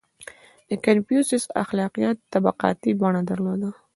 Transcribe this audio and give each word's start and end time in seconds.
•د 0.69 0.71
کنفوسیوس 0.85 1.43
اخلاقیات 1.63 2.17
طبقاتي 2.33 2.91
بڼه 3.01 3.21
درلوده. 3.29 3.69